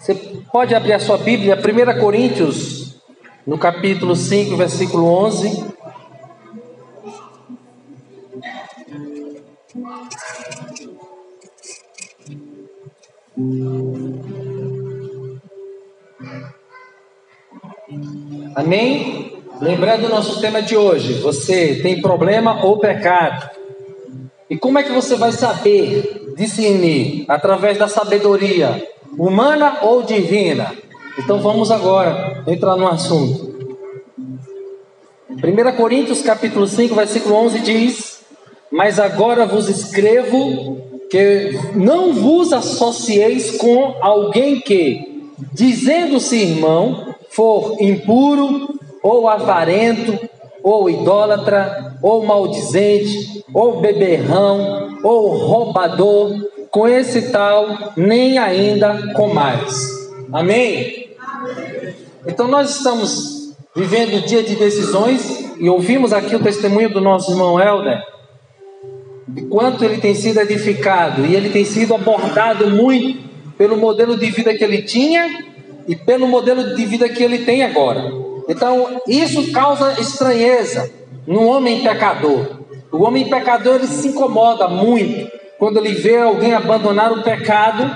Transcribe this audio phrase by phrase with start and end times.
[0.00, 0.14] Você
[0.50, 2.96] pode abrir a sua Bíblia, 1 Coríntios,
[3.46, 5.62] no capítulo 5, versículo 11.
[18.56, 19.42] Amém?
[19.60, 23.50] Lembrando o nosso tema de hoje, você tem problema ou pecado?
[24.48, 27.26] E como é que você vai saber discernir?
[27.28, 28.82] Através da sabedoria
[29.18, 30.74] humana ou divina?
[31.18, 33.50] Então vamos agora entrar no assunto.
[35.30, 38.20] 1 Coríntios capítulo 5, versículo 11 diz:
[38.70, 40.78] Mas agora vos escrevo
[41.10, 48.68] que não vos associeis com alguém que, dizendo-se irmão, for impuro
[49.02, 50.18] ou avarento,
[50.62, 56.32] ou idólatra, ou maldizente, ou beberrão, ou roubador,
[56.70, 59.88] com esse tal nem ainda com mais.
[60.32, 61.10] Amém?
[62.26, 67.32] Então nós estamos vivendo o dia de decisões e ouvimos aqui o testemunho do nosso
[67.32, 68.00] irmão Helder,
[69.28, 74.30] de quanto ele tem sido edificado e ele tem sido abordado muito pelo modelo de
[74.30, 75.44] vida que ele tinha
[75.86, 78.10] e pelo modelo de vida que ele tem agora.
[78.48, 80.90] Então, isso causa estranheza
[81.26, 82.60] no homem pecador.
[82.90, 87.94] O homem pecador ele se incomoda muito quando ele vê alguém abandonar o pecado,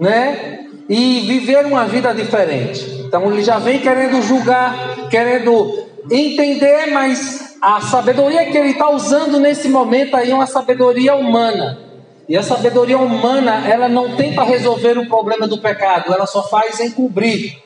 [0.00, 0.60] né?
[0.88, 3.04] E viver uma vida diferente.
[3.06, 9.38] Então ele já vem querendo julgar, querendo entender, mas a sabedoria que ele está usando
[9.38, 11.78] nesse momento aí é uma sabedoria humana.
[12.26, 16.80] E a sabedoria humana, ela não para resolver o problema do pecado, ela só faz
[16.80, 17.58] encobrir.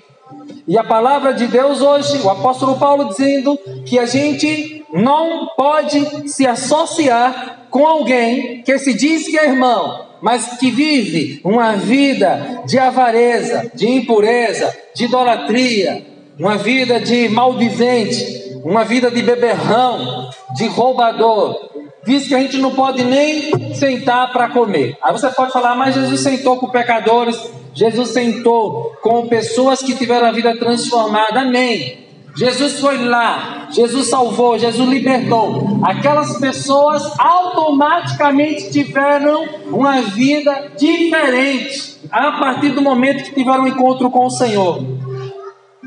[0.67, 6.29] E a palavra de Deus hoje, o apóstolo Paulo dizendo que a gente não pode
[6.29, 12.63] se associar com alguém que se diz que é irmão, mas que vive uma vida
[12.67, 16.05] de avareza, de impureza, de idolatria,
[16.39, 21.71] uma vida de maldizente, uma vida de beberrão, de roubador.
[22.05, 24.97] Diz que a gente não pode nem sentar para comer.
[25.03, 27.39] Aí você pode falar, mas Jesus sentou com pecadores,
[27.75, 31.41] Jesus sentou com pessoas que tiveram a vida transformada.
[31.41, 32.10] Amém.
[32.37, 35.81] Jesus foi lá, Jesus salvou, Jesus libertou.
[35.83, 44.11] Aquelas pessoas automaticamente tiveram uma vida diferente a partir do momento que tiveram um encontro
[44.11, 44.83] com o Senhor.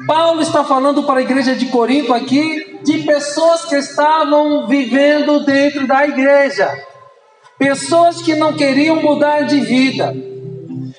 [0.06, 5.88] Paulo está falando para a igreja de Corinto aqui de pessoas que estavam vivendo dentro
[5.88, 6.70] da igreja,
[7.58, 10.14] pessoas que não queriam mudar de vida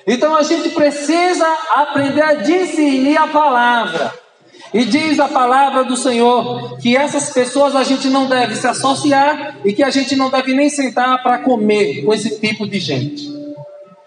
[0.07, 4.13] então a gente precisa aprender a discernir a palavra.
[4.75, 9.55] E diz a palavra do Senhor que essas pessoas a gente não deve se associar
[9.63, 13.33] e que a gente não deve nem sentar para comer com esse tipo de gente.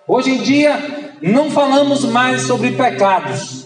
[0.07, 3.65] Hoje em dia não falamos mais sobre pecados.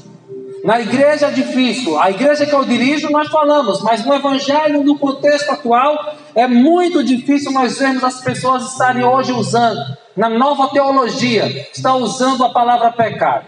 [0.65, 4.97] Na igreja é difícil, a igreja que eu dirijo nós falamos, mas no evangelho, no
[4.97, 9.81] contexto atual, é muito difícil nós vermos as pessoas estarem hoje usando
[10.17, 13.47] na nova teologia, está usando a palavra pecado.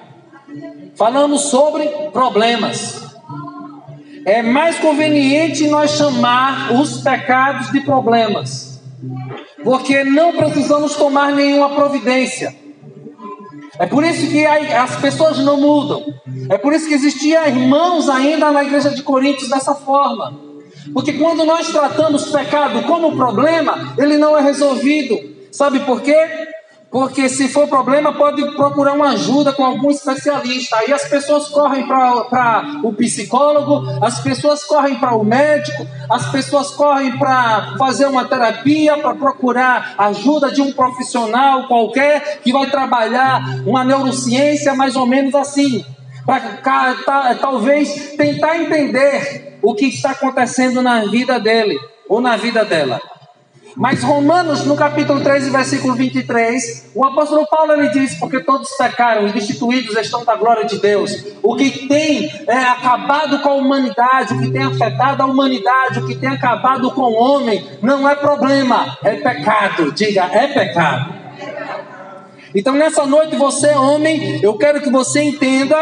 [0.97, 3.04] Falamos sobre problemas.
[4.25, 8.81] É mais conveniente nós chamar os pecados de problemas,
[9.63, 12.55] porque não precisamos tomar nenhuma providência.
[13.79, 16.05] É por isso que as pessoas não mudam.
[16.49, 20.39] É por isso que existiam irmãos ainda na igreja de Coríntios dessa forma.
[20.93, 25.19] Porque quando nós tratamos pecado como problema, ele não é resolvido.
[25.51, 26.44] Sabe por quê?
[26.95, 30.77] Porque se for problema, pode procurar uma ajuda com algum especialista.
[30.77, 36.71] Aí as pessoas correm para o psicólogo, as pessoas correm para o médico, as pessoas
[36.71, 43.43] correm para fazer uma terapia, para procurar ajuda de um profissional qualquer que vai trabalhar
[43.67, 45.85] uma neurociência mais ou menos assim.
[46.25, 51.77] Para talvez tentar entender o que está acontecendo na vida dele
[52.09, 53.01] ou na vida dela.
[53.77, 59.27] Mas Romanos, no capítulo 13, versículo 23, o apóstolo Paulo ele diz: Porque todos pecaram
[59.27, 61.25] e destituídos estão da glória de Deus.
[61.43, 66.07] O que tem é, acabado com a humanidade, o que tem afetado a humanidade, o
[66.07, 69.91] que tem acabado com o homem, não é problema, é pecado.
[69.93, 71.13] Diga, é pecado.
[72.55, 75.77] Então, nessa noite, você, homem, eu quero que você entenda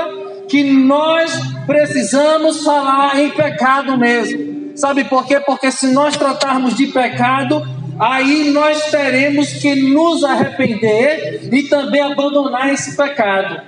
[0.48, 1.30] que nós
[1.66, 4.72] precisamos falar em pecado mesmo.
[4.74, 5.38] Sabe por quê?
[5.40, 7.62] Porque se nós tratarmos de pecado,
[8.02, 13.60] aí nós teremos que nos arrepender e também abandonar esse pecado.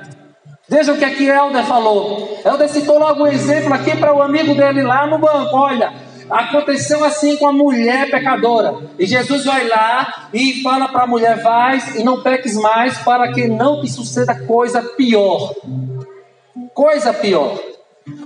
[0.68, 2.40] Veja o que aqui Helder falou.
[2.44, 5.56] Helder citou logo um exemplo aqui para o amigo dele lá no banco.
[5.56, 5.92] Olha,
[6.28, 8.74] aconteceu assim com a mulher pecadora.
[8.98, 13.30] E Jesus vai lá e fala para a mulher: Vai e não peques mais, para
[13.32, 15.54] que não te suceda coisa pior.
[16.74, 17.56] coisa pior.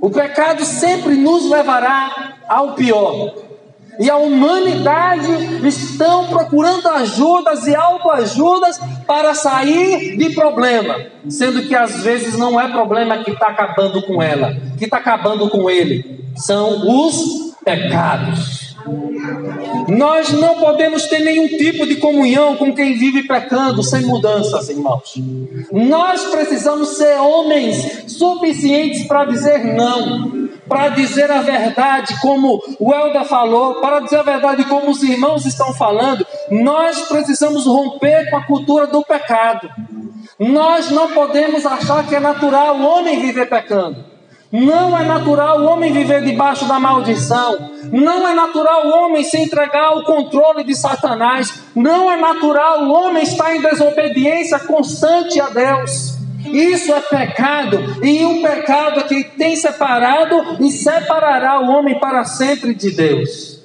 [0.00, 3.47] O pecado sempre nos levará ao pior.
[3.98, 10.96] E a humanidade estão procurando ajudas e autoajudas para sair de problema,
[11.28, 15.48] sendo que às vezes não é problema que está acabando com ela, que está acabando
[15.48, 18.68] com ele, são os pecados.
[19.88, 25.14] Nós não podemos ter nenhum tipo de comunhão com quem vive pecando sem mudanças, irmãos.
[25.72, 33.24] Nós precisamos ser homens suficientes para dizer não, para dizer a verdade, como o Elda
[33.24, 36.26] falou, para dizer a verdade, como os irmãos estão falando.
[36.50, 39.68] Nós precisamos romper com a cultura do pecado.
[40.38, 44.18] Nós não podemos achar que é natural o homem viver pecando.
[44.50, 47.70] Não é natural o homem viver debaixo da maldição.
[47.92, 51.64] Não é natural o homem se entregar ao controle de Satanás.
[51.74, 56.17] Não é natural o homem estar em desobediência constante a Deus.
[56.46, 62.24] Isso é pecado, e o pecado é que tem separado e separará o homem para
[62.24, 63.58] sempre de Deus.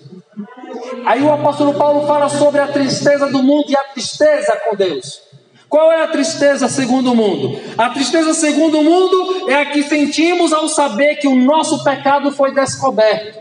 [1.05, 5.21] Aí o apóstolo Paulo fala sobre a tristeza do mundo e a tristeza com Deus.
[5.69, 7.59] Qual é a tristeza segundo o mundo?
[7.77, 12.31] A tristeza segundo o mundo é a que sentimos ao saber que o nosso pecado
[12.31, 13.39] foi descoberto.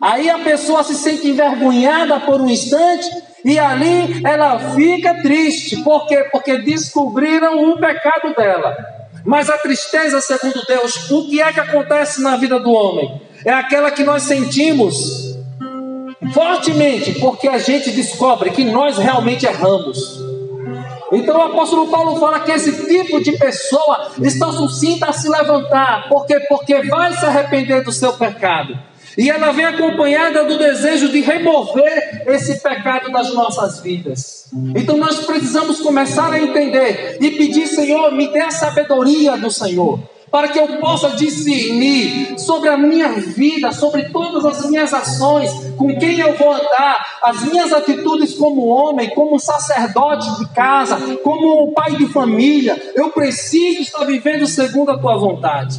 [0.00, 3.08] Aí a pessoa se sente envergonhada por um instante
[3.46, 5.76] e ali ela fica triste.
[5.84, 6.26] Por quê?
[6.32, 8.76] Porque descobriram o pecado dela.
[9.24, 13.22] Mas a tristeza, segundo Deus, o que é que acontece na vida do homem?
[13.44, 15.36] É aquela que nós sentimos
[16.34, 20.20] fortemente, porque a gente descobre que nós realmente erramos.
[21.12, 26.08] Então o apóstolo Paulo fala que esse tipo de pessoa está sucinta a se levantar,
[26.08, 28.76] porque porque vai se arrepender do seu pecado.
[29.16, 34.50] E ela vem acompanhada do desejo de remover esse pecado das nossas vidas.
[34.74, 40.00] Então nós precisamos começar a entender e pedir, Senhor, me dê a sabedoria do Senhor
[40.30, 45.96] para que eu possa discernir sobre a minha vida, sobre todas as minhas ações, com
[45.98, 51.96] quem eu vou andar, as minhas atitudes como homem, como sacerdote de casa, como pai
[51.96, 52.76] de família.
[52.94, 55.78] Eu preciso estar vivendo segundo a tua vontade.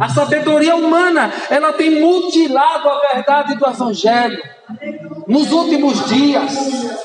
[0.00, 4.56] A sabedoria humana, ela tem mutilado a verdade do evangelho
[5.26, 6.52] nos últimos dias.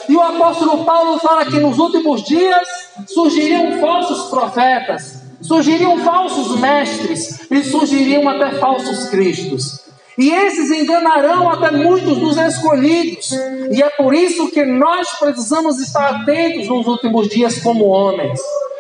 [0.08, 2.68] E o apóstolo Paulo fala que nos últimos dias
[3.08, 9.82] surgiriam falsos profetas surgiriam falsos mestres e surgiriam até falsos cristos.
[10.18, 13.32] E esses enganarão até muitos dos escolhidos.
[13.72, 18.40] E é por isso que nós precisamos estar atentos nos últimos dias como homens,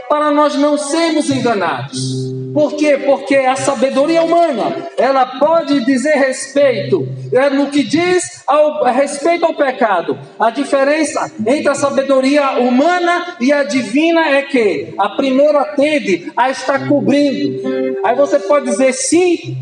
[0.09, 2.30] para nós não sermos enganados.
[2.53, 2.97] Por quê?
[2.97, 9.53] Porque a sabedoria humana, ela pode dizer respeito, é no que diz ao, respeito ao
[9.53, 10.17] pecado.
[10.39, 16.49] A diferença entre a sabedoria humana e a divina é que a primeira tende a
[16.49, 17.61] estar cobrindo.
[18.03, 19.57] Aí você pode dizer sim,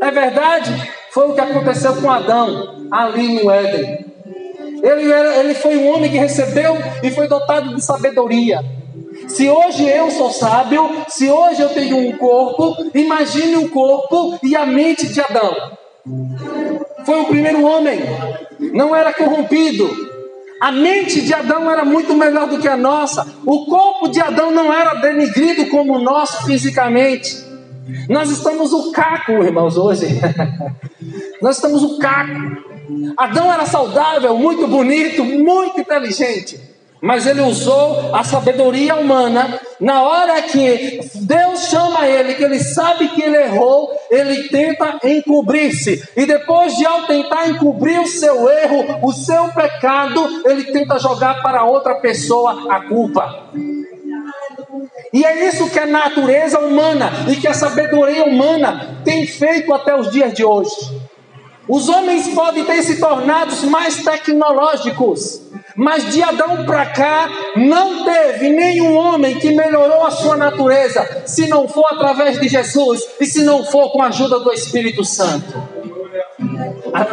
[0.00, 4.12] é verdade, foi o que aconteceu com Adão ali no Éden.
[4.82, 8.60] Ele, era, ele foi um homem que recebeu e foi dotado de sabedoria.
[9.28, 14.56] Se hoje eu sou sábio, se hoje eu tenho um corpo, imagine o corpo e
[14.56, 15.72] a mente de Adão.
[17.04, 18.00] Foi o primeiro homem,
[18.72, 19.88] não era corrompido.
[20.60, 23.26] A mente de Adão era muito melhor do que a nossa.
[23.44, 27.36] O corpo de Adão não era denigrido como o nosso fisicamente.
[28.08, 30.06] Nós estamos o caco, irmãos, hoje.
[31.42, 32.72] Nós estamos o caco.
[33.16, 36.71] Adão era saudável, muito bonito, muito inteligente
[37.02, 39.58] mas ele usou a sabedoria humana.
[39.80, 46.00] Na hora que Deus chama ele, que ele sabe que ele errou, ele tenta encobrir-se.
[46.16, 51.42] E depois de ao tentar encobrir o seu erro, o seu pecado, ele tenta jogar
[51.42, 53.50] para outra pessoa a culpa.
[55.12, 59.92] E é isso que a natureza humana e que a sabedoria humana tem feito até
[59.94, 60.70] os dias de hoje.
[61.68, 65.42] Os homens podem ter se tornado mais tecnológicos,
[65.76, 71.48] mas de Adão para cá não teve nenhum homem que melhorou a sua natureza, se
[71.48, 75.70] não for através de Jesus e se não for com a ajuda do Espírito Santo.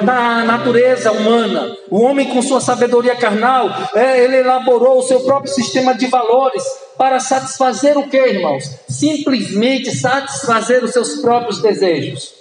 [0.03, 5.53] Na natureza humana, o homem com sua sabedoria carnal, é, ele elaborou o seu próprio
[5.53, 6.63] sistema de valores
[6.97, 8.65] para satisfazer o que, irmãos?
[8.89, 12.38] Simplesmente satisfazer os seus próprios desejos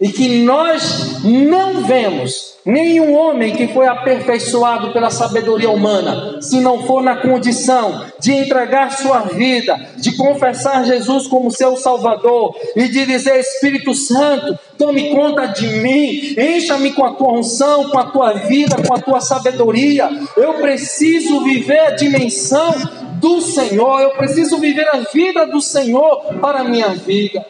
[0.00, 6.86] e que nós não vemos nenhum homem que foi aperfeiçoado pela sabedoria humana, se não
[6.86, 13.06] for na condição de entregar sua vida, de confessar Jesus como seu Salvador e de
[13.06, 18.32] dizer: Espírito Santo, tome conta de mim, encha-me com a tua unção, com a tua
[18.34, 20.10] vida, com a tua sabedoria.
[20.36, 22.74] Eu preciso viver a dimensão
[23.18, 27.44] do Senhor, eu preciso viver a vida do Senhor para a minha vida.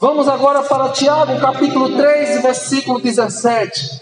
[0.00, 4.00] Vamos agora para Tiago, capítulo 3, versículo 17.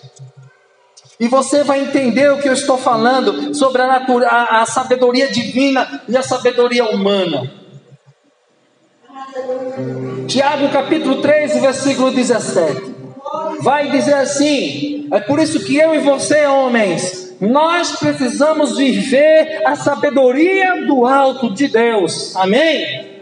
[1.18, 6.02] E você vai entender o que eu estou falando sobre a, a, a sabedoria divina
[6.08, 7.50] e a sabedoria humana.
[10.28, 12.94] Tiago capítulo 3, versículo 17.
[13.60, 19.74] Vai dizer assim: é por isso que eu e você, homens, nós precisamos viver a
[19.74, 22.36] sabedoria do alto de Deus.
[22.36, 23.18] Amém?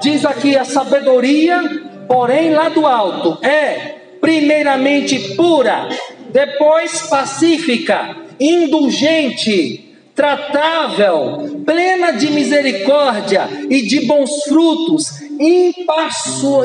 [0.00, 5.88] Diz aqui a sabedoria, porém lá do alto, é primeiramente pura,
[6.32, 15.20] depois pacífica, indulgente, tratável, plena de misericórdia e de bons frutos,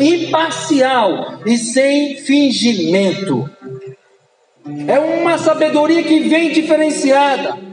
[0.01, 3.49] imparcial e sem fingimento.
[4.87, 7.66] É uma sabedoria que vem diferenciada.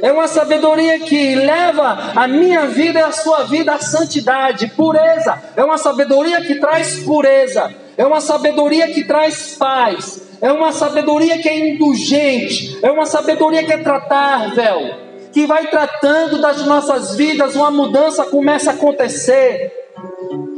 [0.00, 5.42] É uma sabedoria que leva a minha vida e a sua vida à santidade, pureza.
[5.54, 7.74] É uma sabedoria que traz pureza.
[7.96, 10.22] É uma sabedoria que traz paz.
[10.40, 12.78] É uma sabedoria que é indulgente.
[12.82, 14.94] É uma sabedoria que é tratável.
[15.32, 19.70] Que vai tratando das nossas vidas, uma mudança começa a acontecer.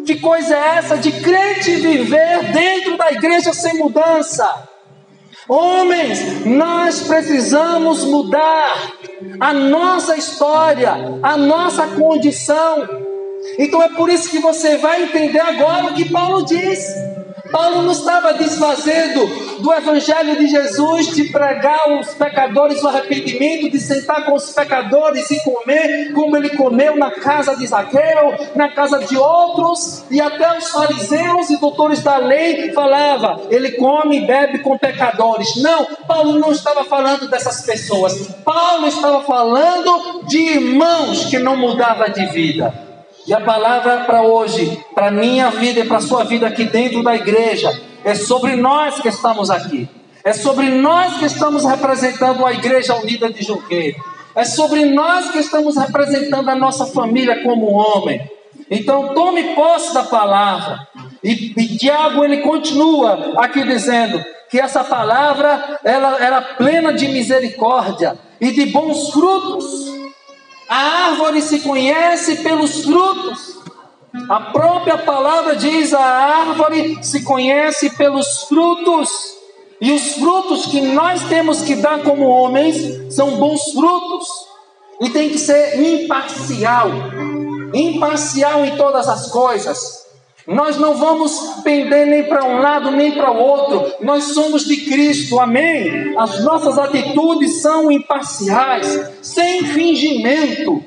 [0.07, 4.49] Que coisa é essa de crente viver dentro da igreja sem mudança?
[5.49, 8.93] Homens, nós precisamos mudar
[9.41, 12.89] a nossa história, a nossa condição.
[13.59, 16.87] Então é por isso que você vai entender agora o que Paulo diz.
[17.51, 23.81] Paulo não estava desfazendo do Evangelho de Jesus, de pregar os pecadores o arrependimento, de
[23.81, 28.99] sentar com os pecadores e comer, como ele comeu na casa de Zaqueu, na casa
[29.01, 34.59] de outros, e até os fariseus e doutores da lei falava, ele come e bebe
[34.59, 35.57] com pecadores.
[35.57, 38.29] Não, Paulo não estava falando dessas pessoas.
[38.45, 42.73] Paulo estava falando de irmãos que não mudavam de vida.
[43.27, 47.17] E a palavra para hoje, para minha vida e para sua vida aqui dentro da
[47.17, 47.73] igreja,
[48.05, 49.89] é sobre nós que estamos aqui.
[50.23, 54.03] É sobre nós que estamos representando a Igreja Unida de Junqueiro.
[54.35, 58.21] É sobre nós que estamos representando a nossa família como homem.
[58.71, 60.87] Então tome posse da palavra.
[61.23, 68.19] E, e Tiago ele continua aqui dizendo que essa palavra ela era plena de misericórdia
[68.41, 69.95] e de bons frutos
[70.69, 73.64] a árvore se conhece pelos frutos.
[74.29, 79.11] A própria palavra diz: a árvore se conhece pelos frutos.
[79.81, 84.29] E os frutos que nós temos que dar como homens são bons frutos.
[85.01, 86.89] E tem que ser imparcial
[87.75, 90.05] imparcial em todas as coisas.
[90.47, 93.95] Nós não vamos pender nem para um lado nem para o outro.
[94.05, 96.15] Nós somos de Cristo, amém?
[96.19, 100.85] As nossas atitudes são imparciais, sem fingimento.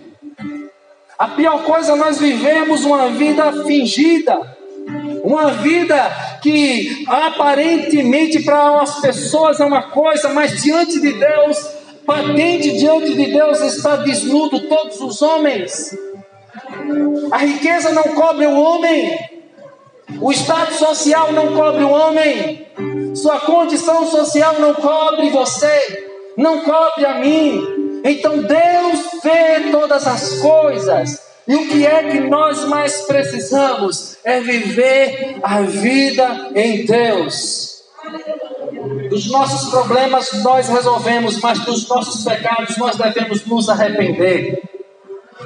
[1.18, 4.56] A pior coisa, nós vivemos uma vida fingida.
[5.24, 5.96] Uma vida
[6.42, 11.58] que aparentemente para as pessoas é uma coisa, mas diante de Deus,
[12.06, 15.98] patente diante de Deus está desnudo todos os homens.
[17.32, 19.18] A riqueza não cobre o homem.
[20.22, 22.68] O status social não cobre o homem.
[23.16, 26.06] Sua condição social não cobre você.
[26.38, 27.77] Não cobre a mim.
[28.08, 31.22] Então Deus vê todas as coisas.
[31.48, 34.18] E o que é que nós mais precisamos?
[34.24, 37.84] É viver a vida em Deus.
[39.10, 44.62] Dos nossos problemas nós resolvemos, mas dos nossos pecados nós devemos nos arrepender.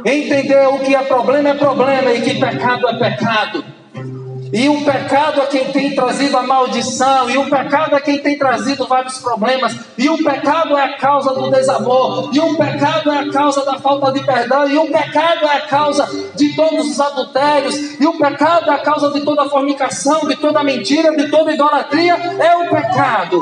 [0.06, 3.81] Entender o que é problema é problema e que pecado é pecado.
[4.53, 8.38] E o pecado é quem tem trazido a maldição, e o pecado é quem tem
[8.38, 13.20] trazido vários problemas, e o pecado é a causa do desamor, e o pecado é
[13.20, 17.00] a causa da falta de perdão, e o pecado é a causa de todos os
[17.00, 21.53] adultérios, e o pecado é a causa de toda fornicação, de toda mentira, de toda
[21.53, 23.41] idolatria, é o pecado.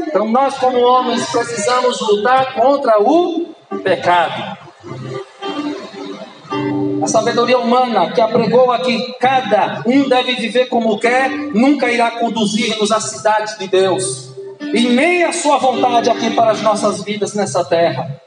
[0.00, 4.56] Então nós, como homens, precisamos lutar contra o pecado.
[7.02, 12.90] A sabedoria humana que apregou que cada um deve viver como quer, nunca irá conduzir-nos
[12.90, 14.30] à cidade de Deus.
[14.72, 18.20] E nem a sua vontade aqui para as nossas vidas nessa terra.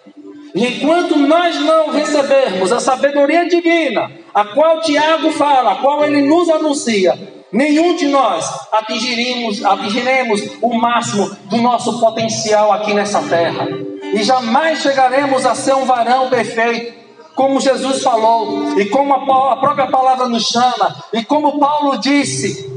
[0.53, 6.21] E enquanto nós não recebermos a sabedoria divina, a qual Tiago fala, a qual ele
[6.21, 7.17] nos anuncia,
[7.51, 13.67] nenhum de nós atingiremos, atingiremos o máximo do nosso potencial aqui nessa terra.
[14.13, 16.98] E jamais chegaremos a ser um varão perfeito,
[17.39, 22.69] como Jesus falou, e como a própria palavra nos chama, e como Paulo disse,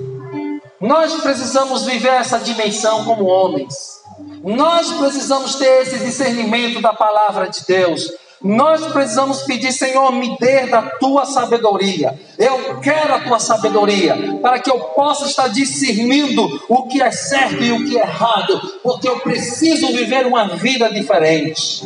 [0.80, 3.74] nós precisamos viver essa dimensão como homens.
[4.44, 8.08] Nós precisamos ter esse discernimento da palavra de Deus.
[8.40, 12.16] Nós precisamos pedir, Senhor, me dê da tua sabedoria.
[12.38, 17.60] Eu quero a tua sabedoria para que eu possa estar discernindo o que é certo
[17.64, 21.82] e o que é errado, porque eu preciso viver uma vida diferente.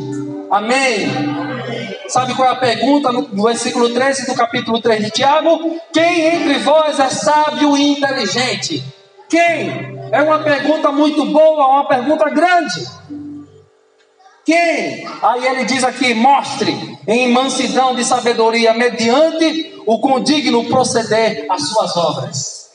[0.51, 1.07] Amém.
[2.09, 5.81] Sabe qual é a pergunta no versículo 13 do capítulo 3 de Tiago?
[5.93, 8.83] Quem entre vós é sábio e inteligente?
[9.29, 9.99] Quem?
[10.13, 12.87] É uma pergunta muito boa, uma pergunta grande.
[14.45, 15.07] Quem?
[15.21, 21.97] Aí ele diz aqui: mostre em mansidão de sabedoria, mediante o condigno proceder as suas
[21.97, 22.66] obras.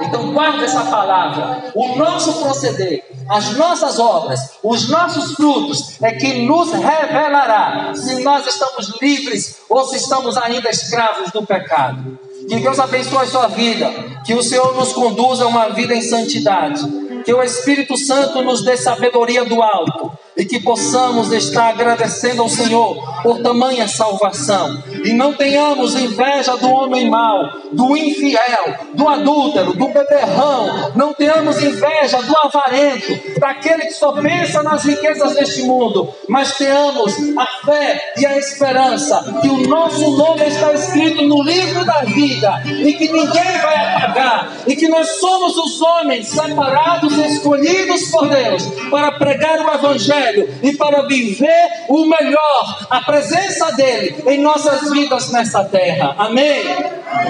[0.00, 1.70] Então guarde essa palavra.
[1.74, 8.46] O nosso proceder, as nossas obras, os nossos frutos é que nos revelará se nós
[8.46, 12.18] estamos livres ou se estamos ainda escravos do pecado.
[12.48, 13.92] Que Deus abençoe sua vida,
[14.24, 16.82] que o Senhor nos conduza a uma vida em santidade,
[17.24, 22.48] que o Espírito Santo nos dê sabedoria do alto e que possamos estar agradecendo ao
[22.48, 29.72] Senhor por tamanha salvação e não tenhamos inveja do homem mau, do infiel, do adúltero,
[29.72, 36.12] do beberrão, não tenhamos inveja do avarento, daquele que só pensa nas riquezas deste mundo,
[36.28, 41.84] mas tenhamos a fé e a esperança que o nosso nome está escrito no livro
[41.84, 44.52] da vida e que ninguém vai apagar.
[44.66, 50.76] E que nós somos os homens separados escolhidos por Deus para pregar o Evangelho e
[50.76, 56.14] para viver o melhor, a presença dEle em nossas vidas nessa terra.
[56.18, 56.62] Amém?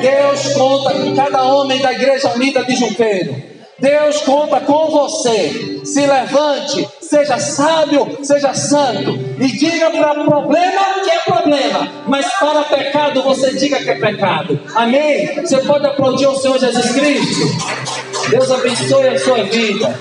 [0.01, 3.51] Deus conta com cada homem da Igreja Unida de Junqueiro.
[3.81, 5.81] Deus conta com você.
[5.85, 9.19] Se levante, seja sábio, seja santo.
[9.39, 11.89] E diga para problema que é problema.
[12.07, 14.61] Mas para pecado você diga que é pecado.
[14.75, 15.41] Amém?
[15.41, 18.31] Você pode aplaudir o Senhor Jesus Cristo.
[18.31, 19.99] Deus abençoe a sua vida.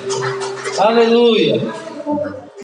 [0.78, 1.62] Aleluia.